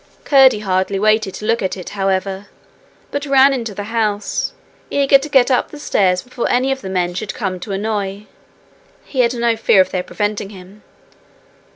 Curdie 0.23 0.61
hardly 0.61 0.97
waited 0.97 1.35
to 1.35 1.45
look 1.45 1.61
at 1.61 1.77
it, 1.77 1.89
however, 1.89 2.47
but 3.11 3.27
ran 3.27 3.53
into 3.53 3.75
the 3.75 3.83
house, 3.83 4.51
eager 4.89 5.19
to 5.19 5.29
get 5.29 5.51
up 5.51 5.69
the 5.69 5.77
stairs 5.77 6.23
before 6.23 6.49
any 6.49 6.71
of 6.71 6.81
the 6.81 6.89
men 6.89 7.13
should 7.13 7.35
come 7.35 7.59
to 7.59 7.71
annoy 7.71 8.25
he 9.05 9.19
had 9.19 9.35
no 9.35 9.55
fear 9.55 9.79
of 9.79 9.91
their 9.91 10.01
preventing 10.01 10.49
him. 10.49 10.81